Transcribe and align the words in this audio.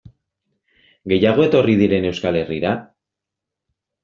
Gehiago 1.13 1.45
etorri 1.49 1.75
diren 1.83 2.09
Euskal 2.13 2.41
Herrira? 2.41 2.73